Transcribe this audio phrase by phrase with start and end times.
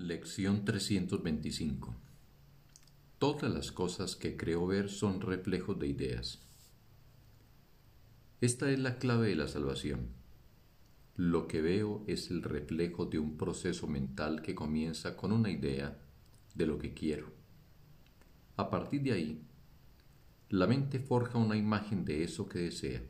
[0.00, 1.92] Lección 325
[3.18, 6.38] Todas las cosas que creo ver son reflejos de ideas.
[8.40, 10.06] Esta es la clave de la salvación.
[11.16, 15.98] Lo que veo es el reflejo de un proceso mental que comienza con una idea
[16.54, 17.32] de lo que quiero.
[18.56, 19.42] A partir de ahí,
[20.48, 23.02] la mente forja una imagen de eso que desea,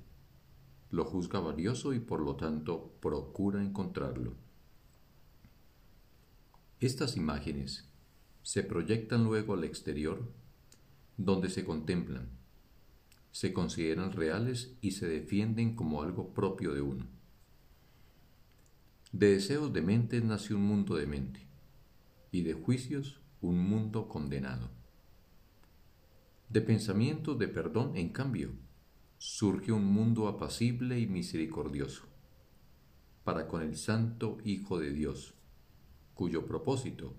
[0.91, 4.48] lo juzga valioso y por lo tanto procura encontrarlo.
[6.81, 7.89] Estas imágenes
[8.43, 10.31] se proyectan luego al exterior,
[11.17, 12.29] donde se contemplan,
[13.33, 17.07] se consideran reales y se defienden como algo propio de uno.
[19.11, 21.41] De deseos de mente nace un mundo de mente,
[22.31, 24.71] y de juicios un mundo condenado.
[26.49, 28.53] De pensamientos de perdón, en cambio,
[29.19, 32.05] surge un mundo apacible y misericordioso,
[33.25, 35.35] para con el Santo Hijo de Dios,
[36.19, 37.15] cuyo propósito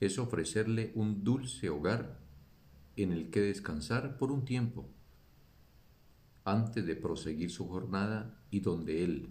[0.00, 2.18] es ofrecerle un dulce hogar
[2.96, 4.90] en el que descansar por un tiempo,
[6.42, 9.28] antes de proseguir su jornada y donde él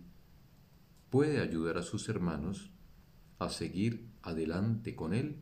[1.09, 2.71] puede ayudar a sus hermanos
[3.37, 5.41] a seguir adelante con él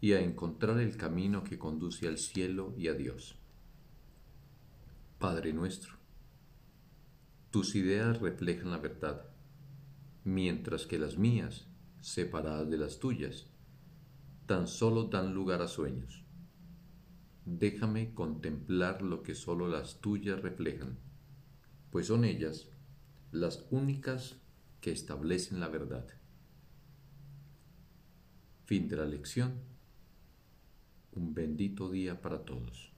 [0.00, 3.38] y a encontrar el camino que conduce al cielo y a Dios.
[5.20, 5.94] Padre nuestro,
[7.52, 9.30] tus ideas reflejan la verdad,
[10.24, 11.68] mientras que las mías
[12.06, 13.46] separadas de las tuyas,
[14.46, 16.24] tan solo dan lugar a sueños.
[17.44, 20.98] Déjame contemplar lo que solo las tuyas reflejan,
[21.90, 22.68] pues son ellas
[23.32, 24.36] las únicas
[24.80, 26.06] que establecen la verdad.
[28.66, 29.54] Fin de la lección.
[31.10, 32.95] Un bendito día para todos.